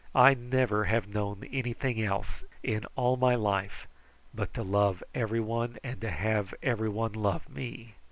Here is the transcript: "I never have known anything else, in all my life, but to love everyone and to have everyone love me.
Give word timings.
"I 0.15 0.33
never 0.33 0.85
have 0.85 1.07
known 1.07 1.43
anything 1.53 2.01
else, 2.01 2.43
in 2.63 2.85
all 2.95 3.17
my 3.17 3.35
life, 3.35 3.85
but 4.33 4.51
to 4.55 4.63
love 4.63 5.03
everyone 5.13 5.77
and 5.83 6.01
to 6.01 6.09
have 6.09 6.55
everyone 6.63 7.13
love 7.13 7.47
me. 7.47 7.93